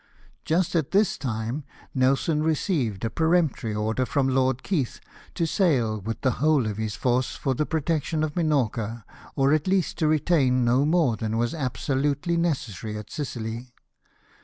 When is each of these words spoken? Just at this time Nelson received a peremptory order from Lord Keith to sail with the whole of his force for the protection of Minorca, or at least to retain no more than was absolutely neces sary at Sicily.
Just 0.45 0.75
at 0.75 0.89
this 0.89 1.15
time 1.15 1.63
Nelson 1.93 2.41
received 2.41 3.05
a 3.05 3.09
peremptory 3.11 3.75
order 3.75 4.03
from 4.03 4.27
Lord 4.29 4.63
Keith 4.63 4.99
to 5.35 5.45
sail 5.45 5.99
with 5.99 6.21
the 6.21 6.31
whole 6.41 6.65
of 6.65 6.77
his 6.77 6.95
force 6.95 7.35
for 7.35 7.53
the 7.53 7.67
protection 7.67 8.23
of 8.23 8.35
Minorca, 8.35 9.05
or 9.35 9.53
at 9.53 9.67
least 9.67 9.99
to 9.99 10.07
retain 10.07 10.65
no 10.65 10.85
more 10.87 11.17
than 11.17 11.37
was 11.37 11.53
absolutely 11.53 12.35
neces 12.35 12.81
sary 12.81 12.97
at 12.97 13.11
Sicily. 13.11 13.75